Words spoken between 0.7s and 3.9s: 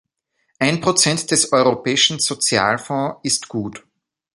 Prozent des Europäischen Sozialfonds ist gut.